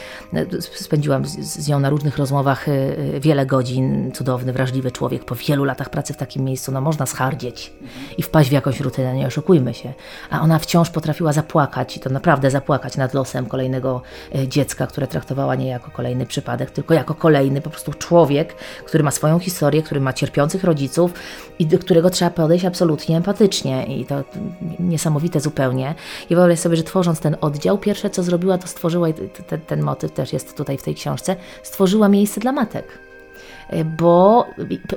[0.60, 5.34] spędziłam z, z nią na różnych rozmowach yy, wiele godzin, cudowny, wrażliwy wrażliwy człowiek po
[5.34, 7.72] wielu latach pracy w takim miejscu, no można schardzieć
[8.18, 9.92] i wpaść w jakąś rutynę, nie oszukujmy się.
[10.30, 14.02] A ona wciąż potrafiła zapłakać i to naprawdę zapłakać nad losem kolejnego
[14.34, 18.54] e, dziecka, które traktowała nie jako kolejny przypadek, tylko jako kolejny po prostu człowiek,
[18.86, 21.12] który ma swoją historię, który ma cierpiących rodziców
[21.58, 24.24] i do którego trzeba podejść absolutnie empatycznie i to
[24.78, 25.94] niesamowite zupełnie.
[26.30, 29.14] I wyobraź sobie, że tworząc ten oddział, pierwsze co zrobiła, to stworzyła, i
[29.48, 33.09] ten, ten motyw też jest tutaj w tej książce, stworzyła miejsce dla matek
[33.98, 34.46] bo,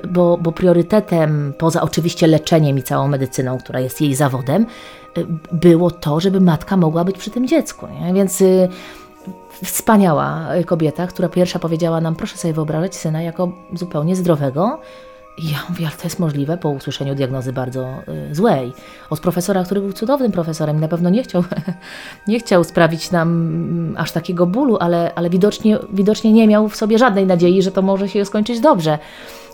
[0.08, 4.66] bo, bo priorytetem, poza oczywiście leczeniem i całą medycyną, która jest jej zawodem,
[5.52, 7.86] było to, żeby matka mogła być przy tym dziecku.
[7.86, 8.14] Nie?
[8.14, 8.68] Więc y,
[9.64, 14.80] wspaniała kobieta, która pierwsza powiedziała nam, proszę sobie wyobrażać syna jako zupełnie zdrowego,
[15.38, 18.72] i ja mówię, ale to jest możliwe po usłyszeniu diagnozy bardzo y, złej.
[19.10, 21.44] Od profesora, który był cudownym profesorem, na pewno nie chciał,
[22.28, 26.76] nie chciał sprawić nam mm, aż takiego bólu, ale, ale widocznie, widocznie nie miał w
[26.76, 28.98] sobie żadnej nadziei, że to może się skończyć dobrze.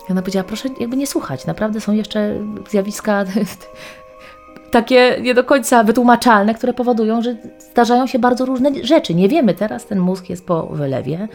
[0.09, 2.35] I ona powiedziała, proszę jakby nie słuchać, naprawdę są jeszcze
[2.71, 3.25] zjawiska
[4.71, 7.37] takie nie do końca wytłumaczalne, które powodują, że
[7.71, 9.15] zdarzają się bardzo różne rzeczy.
[9.15, 11.29] Nie wiemy teraz, ten mózg jest po wylewie,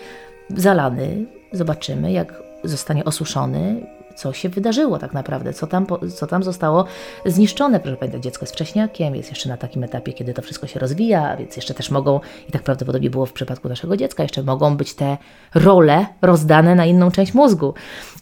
[0.50, 6.86] zalany, zobaczymy jak zostanie osuszony, co się wydarzyło tak naprawdę, co tam, co tam zostało
[7.26, 7.80] zniszczone.
[7.80, 11.38] Proszę pamiętać, dziecko jest wcześniakiem, jest jeszcze na takim etapie, kiedy to wszystko się rozwija,
[11.38, 14.94] więc jeszcze też mogą, i tak prawdopodobnie było w przypadku naszego dziecka, jeszcze mogą być
[14.94, 15.18] te
[15.56, 17.74] role rozdane na inną część mózgu.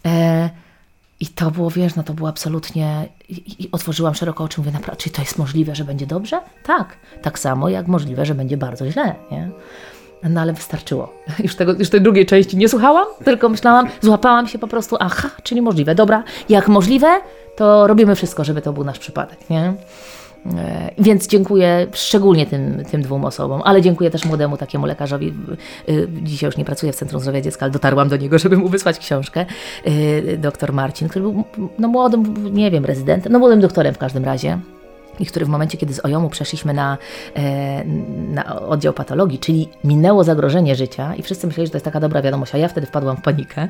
[0.06, 0.50] E,
[1.20, 3.10] i to było, wiesz, no to było absolutnie.
[3.30, 6.42] I, i otworzyłam szeroko oczy, mówię, naprawdę, czy to jest możliwe, że będzie dobrze?
[6.64, 6.98] Tak.
[7.22, 9.16] Tak samo jak możliwe, że będzie bardzo źle.
[9.32, 9.50] Nie?
[10.30, 11.14] No ale wystarczyło.
[11.44, 15.30] Już, tego, już tej drugiej części nie słuchałam, tylko myślałam, złapałam się po prostu, aha,
[15.44, 17.08] czyli możliwe, dobra, jak możliwe,
[17.56, 19.74] to robimy wszystko, żeby to był nasz przypadek, nie?
[20.58, 25.34] E, więc dziękuję szczególnie tym, tym dwóm osobom, ale dziękuję też młodemu takiemu lekarzowi.
[26.22, 29.00] Dzisiaj już nie pracuję w Centrum Zdrowia Dziecka, ale dotarłam do niego, żeby mu wysłać
[29.00, 29.46] książkę.
[29.86, 31.44] E, doktor Marcin, który był
[31.80, 34.60] no, młodym, nie wiem, rezydentem, no młodym doktorem w każdym razie
[35.19, 36.97] i który w momencie, kiedy z OJOM-u przeszliśmy na,
[37.36, 37.86] e,
[38.34, 42.21] na oddział patologii, czyli minęło zagrożenie życia i wszyscy myśleli, że to jest taka dobra
[42.21, 43.67] wiadomość, a ja wtedy wpadłam w panikę,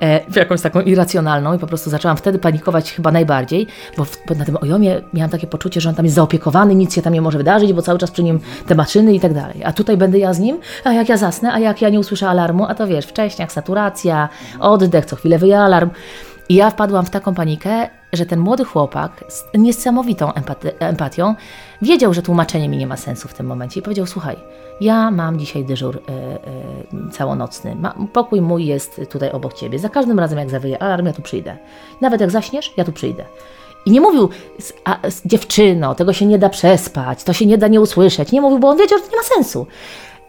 [0.00, 4.18] e, w jakąś taką irracjonalną i po prostu zaczęłam wtedy panikować chyba najbardziej, bo, w,
[4.28, 7.12] bo na tym OJOM-ie miałam takie poczucie, że on tam jest zaopiekowany, nic się tam
[7.12, 9.64] nie może wydarzyć, bo cały czas przy nim te maszyny i tak dalej.
[9.64, 12.28] A tutaj będę ja z nim, a jak ja zasnę, a jak ja nie usłyszę
[12.28, 14.28] alarmu, a to wiesz, wcześniak, saturacja,
[14.60, 15.90] oddech, co chwilę wyje alarm.
[16.48, 20.32] I ja wpadłam w taką panikę, że ten młody chłopak z niesamowitą
[20.78, 21.34] empatią
[21.82, 24.36] wiedział, że tłumaczenie mi nie ma sensu w tym momencie i powiedział: Słuchaj,
[24.80, 26.00] ja mam dzisiaj dyżur y,
[27.08, 27.74] y, całonocny.
[27.74, 29.78] Ma, pokój mój jest tutaj obok ciebie.
[29.78, 31.56] Za każdym razem, jak zawyje alarm, ja tu przyjdę.
[32.00, 33.24] Nawet jak zaśniesz, ja tu przyjdę.
[33.86, 34.28] I nie mówił,
[34.84, 38.32] a, dziewczyno, tego się nie da przespać, to się nie da nie usłyszeć.
[38.32, 39.66] Nie mówił, bo on wiedział, że to nie ma sensu.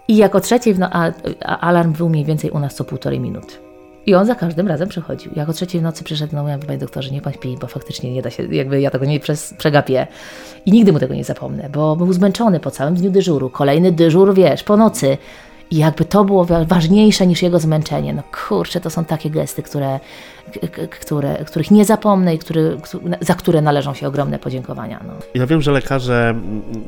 [0.07, 1.11] I jako trzeciej, no, a,
[1.45, 3.72] a alarm był mniej więcej u nas co półtorej minuty.
[4.05, 5.31] I on za każdym razem przychodził.
[5.35, 8.21] Jak o trzeciej nocy przyszedł, no mówię, panie doktorze, nie pan śpi, bo faktycznie nie
[8.21, 10.07] da się, jakby ja tego nie przez, przegapię.
[10.65, 13.49] I nigdy mu tego nie zapomnę, bo był zmęczony po całym dniu dyżuru.
[13.49, 15.17] Kolejny dyżur, wiesz, po nocy.
[15.73, 18.13] I jakby to było ważniejsze niż jego zmęczenie.
[18.13, 19.99] No kurczę, to są takie gesty, które,
[20.89, 22.77] które, których nie zapomnę i który,
[23.21, 24.99] za które należą się ogromne podziękowania.
[25.07, 25.13] No.
[25.33, 26.35] Ja wiem, że lekarze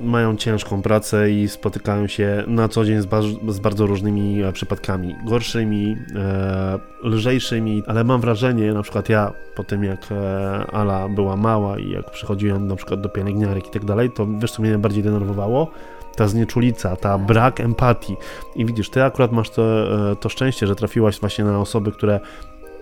[0.04, 4.52] mają ciężką pracę i spotykają się na co dzień z, ba z bardzo różnymi e,
[4.52, 5.16] przypadkami.
[5.26, 11.36] Gorszymi, e, lżejszymi, ale mam wrażenie, na przykład ja po tym jak e, Ala była
[11.36, 14.72] mała i jak przychodziłem na przykład do pielęgniarek i tak dalej, to wiesz co mnie
[14.72, 15.72] najbardziej denerwowało?
[16.16, 18.18] Ta znieczulica, ta brak empatii.
[18.56, 19.64] I widzisz, ty akurat masz to,
[20.12, 22.20] e, to szczęście, że trafiłaś właśnie na osoby, które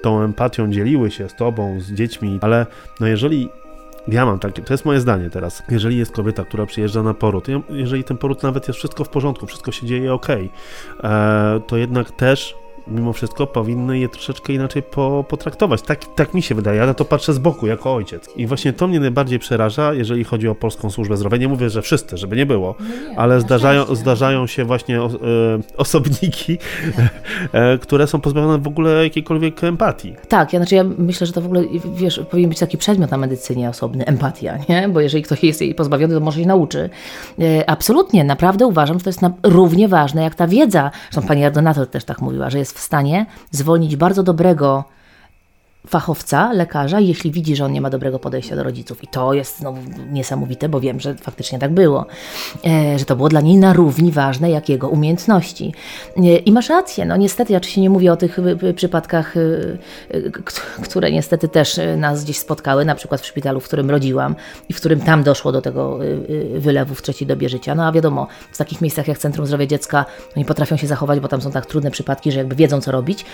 [0.01, 2.65] tą empatią dzieliły się z tobą, z dziećmi, ale
[2.99, 3.49] no jeżeli
[4.07, 5.63] ja mam takie, to jest moje zdanie teraz.
[5.69, 9.47] Jeżeli jest kobieta, która przyjeżdża na poród, jeżeli ten poród nawet jest wszystko w porządku,
[9.47, 10.49] wszystko się dzieje ok, e,
[11.67, 12.55] to jednak też
[12.87, 15.81] mimo wszystko powinny je troszeczkę inaczej po, potraktować.
[15.81, 18.29] Tak, tak mi się wydaje, ja na to patrzę z boku, jako ojciec.
[18.35, 21.37] I właśnie to mnie najbardziej przeraża, jeżeli chodzi o polską służbę zdrowia.
[21.37, 25.05] Nie mówię, że wszyscy, żeby nie było, no nie, ale zdarzają, zdarzają się właśnie o,
[25.05, 25.09] e,
[25.77, 26.57] osobniki,
[27.51, 30.15] e, które są pozbawione w ogóle jakiejkolwiek empatii.
[30.27, 31.63] Tak, ja, znaczy ja myślę, że to w ogóle,
[31.95, 34.89] wiesz, powinien być taki przedmiot na medycynie osobny, empatia, nie?
[34.89, 36.89] Bo jeżeli ktoś jest jej pozbawiony, to może się nauczy.
[37.39, 40.91] E, absolutnie, naprawdę uważam, że to jest równie ważne jak ta wiedza.
[41.11, 44.83] Zresztą pani Ardonator też tak mówiła, że jest w stanie zwolnić bardzo dobrego
[45.87, 49.03] fachowca, lekarza, jeśli widzi, że on nie ma dobrego podejścia do rodziców.
[49.03, 49.73] I to jest no,
[50.11, 52.05] niesamowite, bo wiem, że faktycznie tak było.
[52.65, 55.73] E, że to było dla niej na równi ważne jak jego umiejętności.
[56.17, 59.77] E, I masz rację, no niestety, ja oczywiście nie mówię o tych y, przypadkach, y,
[60.13, 60.31] y,
[60.83, 64.35] które niestety też nas gdzieś spotkały, na przykład w szpitalu, w którym rodziłam
[64.69, 65.99] i w którym tam doszło do tego
[66.57, 67.75] wylewu w trzeciej dobie życia.
[67.75, 71.27] No a wiadomo, w takich miejscach jak Centrum Zdrowia Dziecka, oni potrafią się zachować, bo
[71.27, 73.25] tam są tak trudne przypadki, że jakby wiedzą, co robić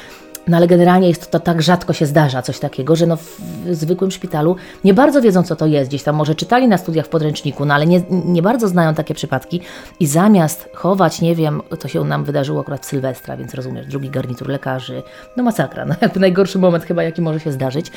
[0.49, 3.39] no ale generalnie jest to tak rzadko się zdarza coś takiego, że no w,
[3.71, 5.89] zwykłym szpitalu nie bardzo wiedzą, co to jest.
[5.89, 9.13] Gdzieś tam może czytali na studiach w podręczniku, no ale nie, nie bardzo znają takie
[9.13, 9.61] przypadki.
[9.99, 14.09] I zamiast chować, nie wiem, to się nam wydarzyło akurat w Sylwestra, więc rozumiesz, drugi
[14.09, 15.03] garnitur lekarzy,
[15.37, 17.91] no masakra, no jakby najgorszy moment chyba, jaki może się zdarzyć.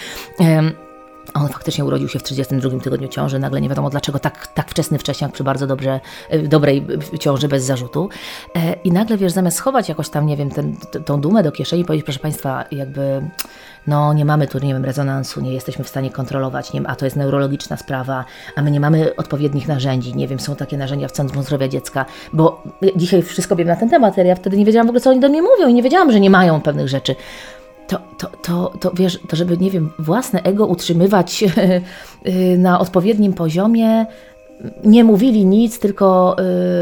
[1.35, 4.99] On faktycznie urodził się w 32 tygodniu ciąży, nagle nie wiadomo dlaczego tak, tak wczesny
[4.99, 6.01] wcześniak przy bardzo dobrze,
[6.31, 6.87] e, dobrej
[7.21, 8.09] ciąży bez zarzutu.
[8.57, 11.85] E, I nagle wiesz, zamiast schować jakoś tam, nie wiem, ten, tą dumę do kieszeni,
[11.85, 13.23] powiedzieć, proszę Państwa, jakby
[13.87, 17.05] no nie mamy tu, nie wiem, rezonansu, nie jesteśmy w stanie kontrolować, nie, a to
[17.05, 18.25] jest neurologiczna sprawa,
[18.57, 22.05] a my nie mamy odpowiednich narzędzi, nie wiem, są takie narzędzia w Centrum Zdrowia Dziecka,
[22.33, 22.63] bo
[22.97, 25.21] dzisiaj wszystko wiem na ten temat, ale ja wtedy nie wiedziałam w ogóle, co oni
[25.21, 27.15] do mnie mówią i nie wiedziałam, że nie mają pewnych rzeczy.
[27.89, 31.45] To, to, to, to wiesz, to żeby, nie wiem, własne ego utrzymywać
[32.27, 34.07] y, na odpowiednim poziomie,
[34.85, 36.37] nie mówili nic, tylko,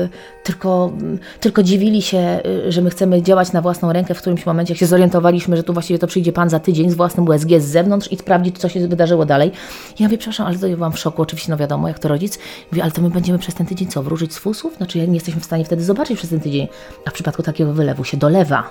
[0.05, 0.93] y, tylko,
[1.41, 4.15] tylko dziwili się, y, że my chcemy działać na własną rękę.
[4.15, 6.95] W którymś momencie, jak się zorientowaliśmy, że tu właściwie to przyjdzie pan za tydzień z
[6.95, 9.53] własnym USG z zewnątrz i sprawdzić, co się wydarzyło dalej.
[9.99, 12.39] Ja mówię, przepraszam, ale to ja byłam w szoku, oczywiście, no wiadomo, jak to rodzic.
[12.73, 14.77] Mówię, ale to my będziemy przez ten tydzień co, wróżyć z fusów?
[14.77, 16.69] Znaczy, nie jesteśmy w stanie wtedy zobaczyć przez ten tydzień.
[17.05, 18.71] A w przypadku takiego wylewu się dolewa.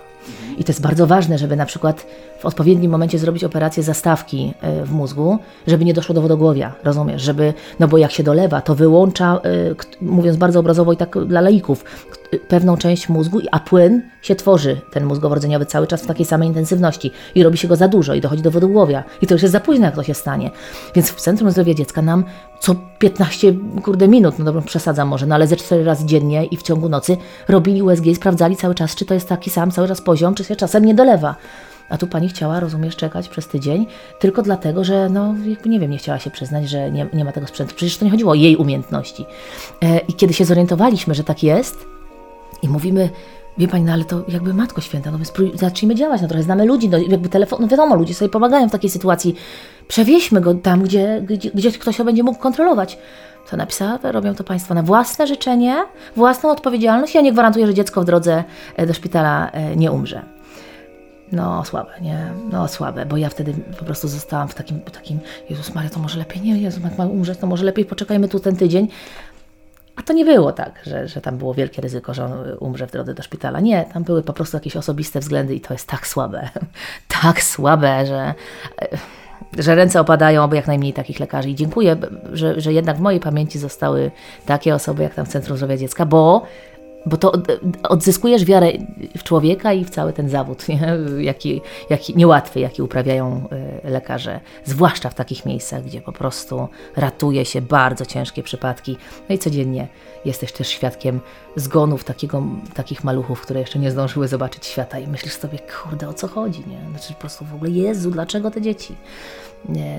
[0.58, 2.06] I to jest bardzo ważne, żeby na przykład
[2.40, 7.22] w odpowiednim momencie zrobić operację zastawki e, w mózgu, żeby nie doszło do wodogłowia, rozumiesz?
[7.22, 9.42] Żeby, no bo jak się dolewa, to wyłącza,
[10.02, 11.69] e, mówiąc bardzo obrazowo i tak dla laików,
[12.48, 17.12] pewną część mózgu, a płyn się tworzy, ten mózgowo-rdzeniowy cały czas w takiej samej intensywności
[17.36, 19.04] i robi się go za dużo i dochodzi do wodogłowia.
[19.22, 20.52] I to już jest za późno, jak to się stanie.
[20.96, 22.24] Więc w Centrum Zdrowia Dziecka nam
[22.60, 23.54] co 15
[23.84, 26.90] kurde minut, no dobrze, przesadzam może, no ale ze 4 razy dziennie i w ciągu
[26.90, 30.36] nocy robili USG i sprawdzali cały czas, czy to jest taki sam cały czas poziom,
[30.36, 31.36] czy się czasem nie dolewa.
[31.90, 33.88] A tu pani chciała, rozumiesz, czekać przez tydzień,
[34.20, 37.48] tylko dlatego, że no, nie wiem, nie chciała się przyznać, że nie, nie ma tego
[37.48, 37.76] sprzętu.
[37.76, 39.26] Przecież to nie chodziło o jej umiejętności.
[39.82, 41.86] E, I kiedy się zorientowaliśmy, że tak jest,
[42.64, 43.10] i mówimy,
[43.58, 45.26] wie pani, no ale to jakby Matko Święta, no my
[45.58, 48.72] zacznijmy działać, no trochę znamy ludzi, no jakby telefon, no wiadomo, ludzie sobie pomagają w
[48.72, 49.36] takiej sytuacji.
[49.88, 52.98] Przewieźmy go tam, gdzie, gdzie, gdzie ktoś to będzie mógł kontrolować.
[53.50, 55.76] To napisała, robią to Państwo na własne życzenie,
[56.16, 57.16] własną odpowiedzialność.
[57.16, 58.44] Ja nie gwarantuję, że dziecko w drodze
[58.76, 60.39] e, do szpitala e, nie umrze.
[61.32, 62.32] No słabe, nie?
[62.52, 66.20] No słabe, bo ja wtedy po prostu zostałam w takim, takim Jezus Maria, to może
[66.20, 68.88] lepiej, nie, Jezus, jak ma umrzeć, to może lepiej poczekajmy tu ten tydzień.
[69.96, 72.92] A to nie było tak, że, że tam było wielkie ryzyko, że on umrze w
[72.92, 73.60] drodze do szpitala.
[73.60, 76.50] Nie, tam były po prostu jakieś osobiste względy i to jest tak słabe,
[77.22, 78.34] tak słabe, że,
[79.58, 81.50] że ręce opadają, aby jak najmniej takich lekarzy.
[81.50, 81.98] I dziękuję,
[82.34, 84.12] że, że jednak w mojej pamięci zostały
[84.46, 86.46] takie osoby jak tam w Centrum Zdrowia Dziecka, bo
[87.06, 87.32] bo to
[87.84, 88.72] odzyskujesz wiarę
[89.18, 90.98] w człowieka i w cały ten zawód, nie?
[91.20, 93.48] Jaki, jaki niełatwy, jaki uprawiają
[93.84, 98.98] e, lekarze, zwłaszcza w takich miejscach, gdzie po prostu ratuje się bardzo ciężkie przypadki.
[99.30, 99.88] No i codziennie
[100.26, 101.20] jesteś też świadkiem
[101.56, 106.14] zgonów takiego, takich maluchów, które jeszcze nie zdążyły zobaczyć świata i myślisz sobie, kurde, o
[106.14, 106.90] co chodzi, nie?
[106.90, 108.96] Znaczy po prostu w ogóle, Jezu, dlaczego te dzieci?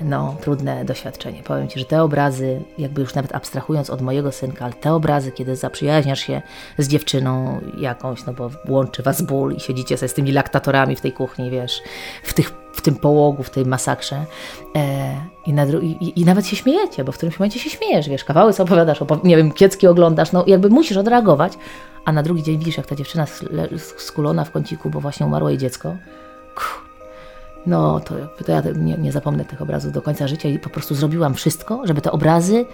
[0.03, 1.43] No, trudne doświadczenie.
[1.43, 5.31] Powiem Ci, że te obrazy, jakby już nawet abstrahując od mojego synka, ale te obrazy,
[5.31, 6.41] kiedy zaprzyjaźniasz się
[6.77, 11.01] z dziewczyną jakąś, no bo łączy Was ból i siedzicie sobie z tymi laktatorami w
[11.01, 11.81] tej kuchni, wiesz,
[12.23, 14.25] w, tych, w tym połogu, w tej masakrze
[14.75, 18.23] e, i, na, i, i, nawet się śmiejecie, bo w którymś momencie się śmiejesz, wiesz,
[18.23, 21.53] kawały sobie opowiadasz, opowi nie wiem, kiecki oglądasz, no jakby musisz odreagować,
[22.05, 23.25] a na drugi dzień widzisz, jak ta dziewczyna
[23.97, 25.95] skulona w kąciku, bo właśnie umarło jej dziecko.
[26.55, 26.80] Kuh
[27.65, 30.95] no to, to ja nie, nie zapomnę tych obrazów do końca życia i po prostu
[30.95, 32.65] zrobiłam wszystko, żeby te obrazy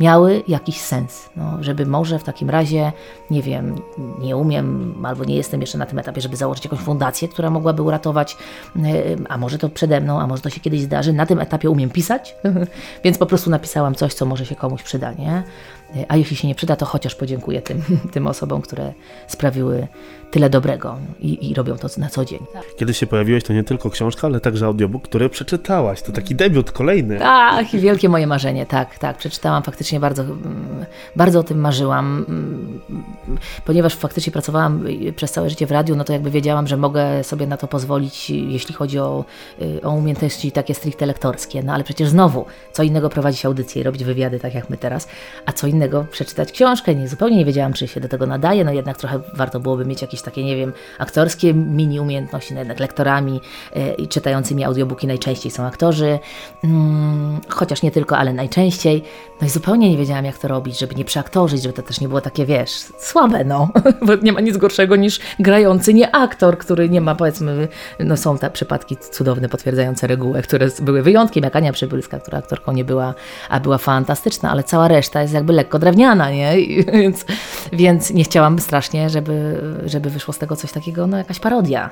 [0.00, 1.28] miały jakiś sens.
[1.36, 2.92] No, żeby może w takim razie,
[3.30, 3.74] nie wiem,
[4.18, 7.82] nie umiem albo nie jestem jeszcze na tym etapie, żeby założyć jakąś fundację, która mogłaby
[7.82, 8.36] uratować,
[8.76, 8.80] e,
[9.28, 11.12] a może to przede mną, a może to się kiedyś zdarzy.
[11.12, 12.36] Na tym etapie umiem pisać,
[13.04, 15.42] więc po prostu napisałam coś, co może się komuś przyda, nie?
[15.96, 18.92] E, a jeśli się nie przyda, to chociaż podziękuję tym, tym osobom, które
[19.26, 19.88] sprawiły
[20.30, 22.40] tyle dobrego i, i robią to na co dzień.
[22.76, 26.02] Kiedy się pojawiłeś, to nie tylko książka, ale także audiobook, który przeczytałaś.
[26.02, 27.18] To taki debiut kolejny.
[27.18, 29.16] Tak, i wielkie moje marzenie, tak, tak.
[29.16, 30.84] Przeczytałam faktycznie bardzo, mm,
[31.16, 32.24] bardzo o tym marzyłam.
[32.28, 32.80] Mm,
[33.64, 34.84] ponieważ faktycznie pracowałam
[35.16, 38.30] przez całe życie w radiu, no to jakby wiedziałam, że mogę sobie na to pozwolić,
[38.30, 39.24] jeśli chodzi o,
[39.62, 41.62] y, o umiejętności takie stricte lektorskie.
[41.62, 45.08] No ale przecież znowu, co innego prowadzić audycje i robić wywiady, tak jak my teraz,
[45.46, 46.94] a co innego przeczytać książkę.
[46.94, 50.02] Nie, zupełnie nie wiedziałam, czy się do tego nadaje, no jednak trochę warto byłoby mieć
[50.02, 53.40] jakieś takie, nie wiem, aktorskie mini umiejętności, no jednak lektorami
[53.76, 56.18] e, i czytającymi audiobooki najczęściej są aktorzy,
[56.64, 59.02] mm, chociaż nie tylko, ale najczęściej.
[59.40, 62.00] No i zupełnie zupełnie nie wiedziałam, jak to robić, żeby nie przeaktorzyć, żeby to też
[62.00, 63.68] nie było takie, wiesz, słabe, no.
[64.06, 68.38] Bo nie ma nic gorszego niż grający nie aktor, który nie ma, powiedzmy, no są
[68.38, 73.14] te przypadki cudowne, potwierdzające regułę, które były wyjątkiem, jak Ania Przybylska, która aktorką nie była,
[73.48, 76.54] a była fantastyczna, ale cała reszta jest jakby lekko drewniana, nie?
[76.92, 77.24] Więc,
[77.72, 81.90] więc nie chciałam strasznie, żeby, żeby wyszło z tego coś takiego, no jakaś parodia.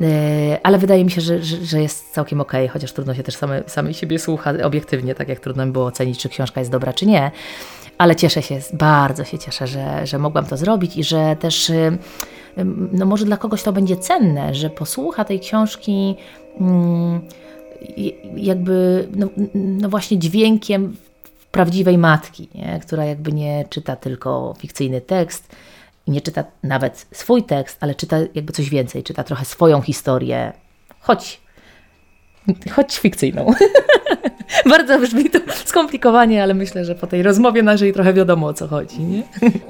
[0.00, 3.22] E, ale wydaje mi się, że, że, że jest całkiem okej, okay, chociaż trudno się
[3.22, 6.92] też same, siebie słucha obiektywnie, tak jak trudno mi było ocenić, czy książka jest dobra,
[6.92, 7.21] czy nie.
[7.98, 11.98] Ale cieszę się, bardzo się cieszę, że, że mogłam to zrobić i że też y,
[12.92, 16.16] no może dla kogoś to będzie cenne, że posłucha tej książki
[16.60, 17.20] mm,
[18.36, 20.96] jakby no, no właśnie dźwiękiem
[21.50, 22.80] prawdziwej matki, nie?
[22.82, 25.56] która jakby nie czyta tylko fikcyjny tekst
[26.06, 30.52] i nie czyta nawet swój tekst, ale czyta jakby coś więcej, czyta trochę swoją historię,
[31.00, 31.40] choć,
[32.70, 33.46] choć fikcyjną.
[34.70, 38.68] Bardzo brzmi to skomplikowanie, ale myślę, że po tej rozmowie naszej trochę wiadomo o co
[38.68, 39.00] chodzi.
[39.00, 39.22] Nie?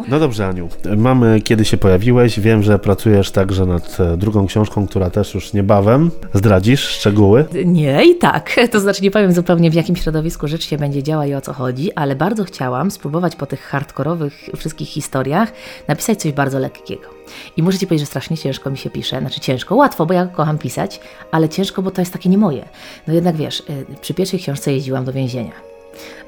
[0.09, 0.69] No dobrze, Aniu.
[0.97, 2.41] Mamy kiedy się pojawiłeś.
[2.41, 6.11] Wiem, że pracujesz także nad e, drugą książką, która też już niebawem.
[6.35, 7.45] Zdradzisz szczegóły?
[7.65, 8.57] Nie i tak.
[8.71, 11.53] To znaczy nie powiem zupełnie w jakim środowisku rzecz się będzie działa i o co
[11.53, 15.53] chodzi, ale bardzo chciałam spróbować po tych hardkorowych wszystkich historiach
[15.89, 17.22] napisać coś bardzo lekkiego.
[17.57, 19.21] I muszę Ci powiedzieć, że strasznie ciężko mi się pisze.
[19.21, 22.69] Znaczy ciężko, łatwo, bo ja kocham pisać, ale ciężko, bo to jest takie nie moje.
[23.07, 25.73] No jednak wiesz, y, przy pierwszej książce jeździłam do więzienia.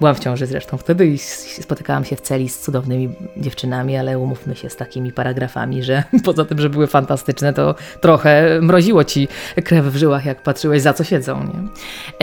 [0.00, 1.18] Byłam w ciąży zresztą wtedy i
[1.62, 6.44] spotykałam się w celi z cudownymi dziewczynami, ale umówmy się z takimi paragrafami, że poza
[6.44, 9.28] tym, że były fantastyczne, to trochę mroziło ci
[9.64, 11.44] krew w żyłach, jak patrzyłeś, za co siedzą.
[11.44, 11.68] Nie?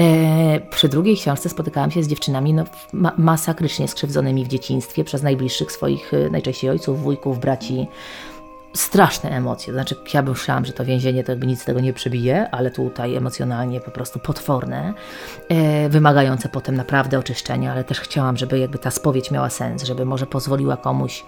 [0.05, 5.23] E, przy drugiej książce spotykałam się z dziewczynami no, ma masakrycznie skrzywdzonymi w dzieciństwie przez
[5.23, 7.87] najbliższych swoich, y, najczęściej ojców, wujków, braci
[8.73, 9.73] straszne emocje.
[9.73, 13.15] Znaczy, ja bym myślałam, że to więzienie to jakby nic tego nie przebije, ale tutaj
[13.15, 14.93] emocjonalnie po prostu potworne,
[15.49, 20.05] e, wymagające potem naprawdę oczyszczenia, ale też chciałam, żeby jakby ta spowiedź miała sens, żeby
[20.05, 21.23] może pozwoliła komuś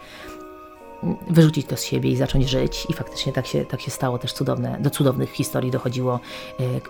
[1.30, 2.88] wyrzucić to z siebie i zacząć żyć.
[2.90, 4.18] I faktycznie tak się, tak się stało.
[4.18, 6.20] Też cudowne, do cudownych historii dochodziło,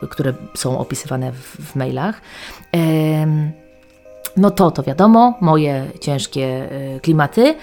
[0.01, 2.21] e, które są opisywane w, w mailach.
[2.75, 3.27] E,
[4.37, 7.55] no to, to wiadomo, moje ciężkie e, klimaty.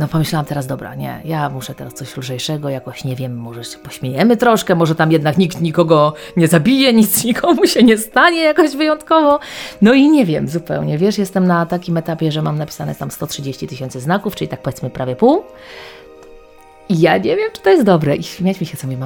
[0.00, 3.78] No pomyślałam teraz, dobra, nie, ja muszę teraz coś lżejszego, jakoś nie wiem, może się
[3.78, 8.76] pośmiejemy troszkę, może tam jednak nikt nikogo nie zabije, nic nikomu się nie stanie jakoś
[8.76, 9.40] wyjątkowo.
[9.82, 13.68] No i nie wiem zupełnie, wiesz, jestem na takim etapie, że mam napisane tam 130
[13.68, 15.42] tysięcy znaków, czyli tak powiedzmy prawie pół.
[16.88, 18.16] I ja nie wiem, czy to jest dobre.
[18.16, 18.96] I śmiać mi się, co mi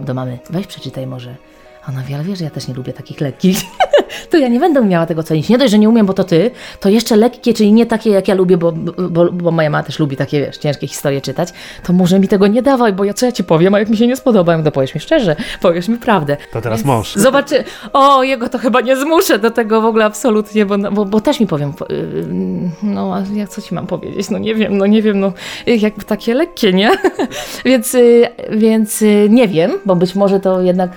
[0.00, 0.38] do mamy.
[0.50, 1.34] Weź przeczytaj może.
[1.88, 3.58] Ona wie, ale wiesz, że ja też nie lubię takich lekkich.
[4.30, 5.48] to ja nie będę umiała tego cenić.
[5.48, 8.28] Nie dość, że nie umiem, bo to ty, to jeszcze lekkie, czyli nie takie, jak
[8.28, 8.72] ja lubię, bo,
[9.10, 11.48] bo, bo moja mama też lubi takie, wiesz, ciężkie historie czytać,
[11.82, 13.96] to może mi tego nie dawaj, bo ja co ja ci powiem, a jak mi
[13.96, 16.36] się nie spodoba, to powiesz mi szczerze, powiesz mi prawdę.
[16.52, 17.14] To teraz mąż.
[17.14, 21.20] Zobaczy, o, jego to chyba nie zmuszę do tego w ogóle absolutnie, bo, bo, bo
[21.20, 22.24] też mi powiem, y,
[22.82, 25.32] no, jak co ci mam powiedzieć, no nie wiem, no nie wiem, no,
[25.66, 26.90] jak takie lekkie, nie?
[27.64, 30.90] więc, y, więc nie wiem, bo być może to jednak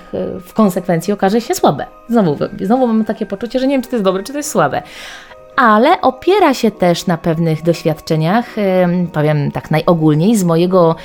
[0.45, 0.80] w konsekwencji
[1.13, 1.85] okaże się słabe.
[2.09, 4.51] Znowu, znowu mamy takie poczucie, że nie wiem, czy to jest dobre, czy to jest
[4.51, 4.81] słabe.
[5.55, 8.55] Ale opiera się też na pewnych doświadczeniach,
[9.13, 10.95] powiem tak najogólniej, z mojego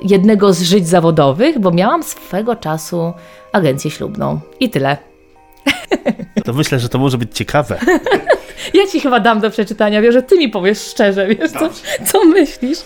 [0.00, 3.12] jednego z żyć zawodowych, bo miałam swego czasu
[3.52, 4.40] agencję ślubną.
[4.60, 4.96] I tyle.
[6.44, 7.78] To myślę, że to może być ciekawe.
[8.74, 11.70] Ja ci chyba dam do przeczytania, wiesz, że ty mi powiesz szczerze, wiesz, co,
[12.06, 12.78] co myślisz.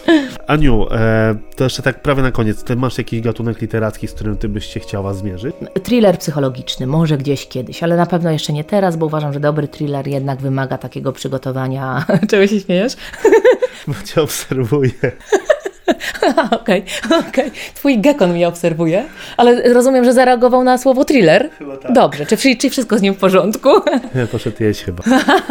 [0.47, 2.65] Aniu, e, to jeszcze tak prawie na koniec.
[2.65, 5.57] Ty masz jakiś gatunek literacki, z którym ty byś się chciała zmierzyć?
[5.83, 9.69] Thriller psychologiczny, może gdzieś kiedyś, ale na pewno jeszcze nie teraz, bo uważam, że dobry
[9.69, 12.05] thriller jednak wymaga takiego przygotowania.
[12.31, 12.93] Czego się śmiejesz?
[13.87, 14.93] Bo cię obserwuję.
[16.61, 17.29] Okej, okej.
[17.29, 19.05] Okay, Twój gekon mnie obserwuje,
[19.37, 21.51] ale rozumiem, że zareagował na słowo thriller?
[21.59, 21.93] Chyba tak.
[21.93, 23.69] Dobrze, czy, czy wszystko z nim w porządku?
[24.15, 25.03] Nie, poszedł jeść chyba.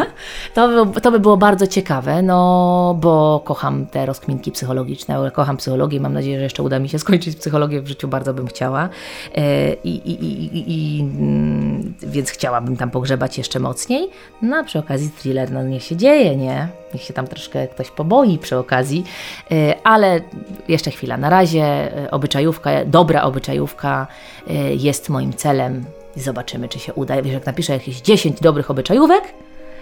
[0.54, 6.00] to, by, to by było bardzo ciekawe, no bo kocham te rozkminki psychologiczne, kocham psychologię,
[6.00, 8.88] mam nadzieję, że jeszcze uda mi się skończyć psychologię w życiu, bardzo bym chciała.
[9.34, 14.08] E, I, i, i, i mm, więc chciałabym tam pogrzebać jeszcze mocniej.
[14.42, 16.68] No a przy okazji thriller, no niech się dzieje, nie?
[16.96, 19.04] Niech się tam troszkę ktoś poboi przy okazji,
[19.50, 20.20] e, ale
[20.68, 21.16] jeszcze chwila.
[21.16, 24.06] Na razie e, obyczajówka, dobra obyczajówka
[24.50, 25.84] e, jest moim celem
[26.16, 27.22] zobaczymy, czy się uda.
[27.22, 29.24] Wiesz, jak napiszę jakieś 10 dobrych obyczajówek,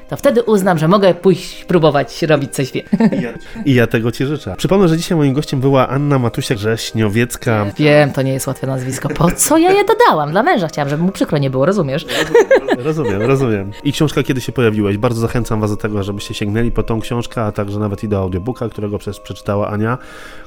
[0.08, 2.84] to wtedy uznam, że mogę pójść próbować robić coś więcej.
[3.64, 4.54] I ja tego Ci życzę.
[4.56, 7.66] Przypomnę, że dzisiaj moim gościem była Anna Matusia-Grześniowiecka.
[7.76, 9.08] Wiem, to nie jest łatwe nazwisko.
[9.08, 10.30] Po co ja je dodałam?
[10.30, 12.06] Dla męża chciałam, żeby mu przykro nie było, rozumiesz?
[12.78, 13.70] Rozumiem, rozumiem.
[13.84, 14.98] I książka Kiedy się pojawiłeś.
[14.98, 18.18] Bardzo zachęcam Was do tego, żebyście sięgnęli po tą książkę, a także nawet i do
[18.18, 19.98] audiobooka, którego przez przeczytała Ania.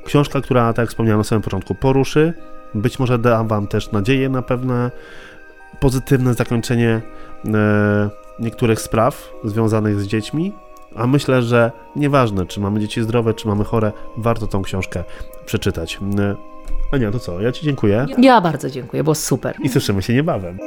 [0.06, 2.34] Książka, która, tak jak wspomniałem na samym początku, poruszy.
[2.74, 4.92] Być może da Wam też nadzieję na pewne
[5.80, 7.02] pozytywne zakończenie
[7.54, 10.54] e, niektórych spraw związanych z dziećmi
[10.96, 15.04] A myślę, że nieważne, czy mamy dzieci zdrowe, czy mamy chore, warto tą książkę
[15.46, 16.00] przeczytać.
[16.92, 17.42] Ania, to co?
[17.42, 19.56] Ja Ci dziękuję Ja bardzo dziękuję, było super.
[19.64, 20.58] i słyszymy się niebawem.